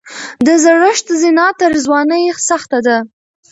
[0.45, 2.97] د زړښت زینه تر ځوانۍ سخته ده.